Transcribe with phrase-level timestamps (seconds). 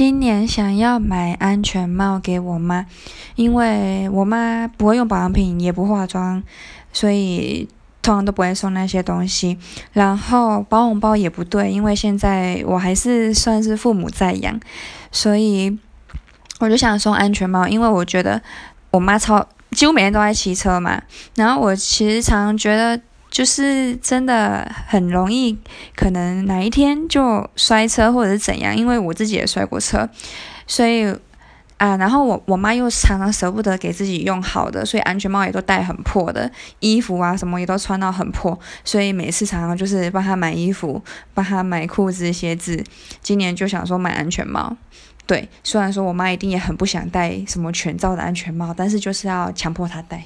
[0.00, 2.86] 今年想要买安全帽给我妈，
[3.34, 6.42] 因为我妈不会用保养品，也不化妆，
[6.90, 7.68] 所以
[8.00, 9.58] 通常都不会送那些东西。
[9.92, 14.58] 然后包红包也不对，因为现在我还是算是父母在养，
[15.12, 15.78] 所以
[16.60, 18.40] 我就想送安全帽，因为我觉得
[18.92, 21.02] 我妈超几乎每天都在骑车嘛，
[21.34, 22.98] 然后我其实常常觉得。
[23.30, 25.56] 就是真的很容易，
[25.94, 30.08] 可能哪一天就摔车或者是怎样，因为我自己也摔过车，
[30.66, 31.06] 所以
[31.76, 36.50] 啊，然后我我妈又常常舍不得给自己用好的，所以安全帽也都戴很破的，
[36.80, 41.02] 衣服啊什么也都穿到很破，所以每次常常就是帮她买衣服，
[41.32, 42.84] 帮她买裤子、鞋子。
[43.22, 44.76] 今年就想说买安全帽，
[45.24, 50.24] 对，虽然说我妈一定也很不想戴什么全罩的安全帽，但是就是要强迫她戴。